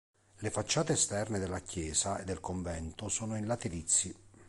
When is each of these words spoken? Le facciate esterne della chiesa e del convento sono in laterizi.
Le 0.39 0.49
facciate 0.49 0.93
esterne 0.93 1.37
della 1.37 1.59
chiesa 1.59 2.17
e 2.17 2.23
del 2.23 2.39
convento 2.39 3.07
sono 3.07 3.37
in 3.37 3.45
laterizi. 3.45 4.15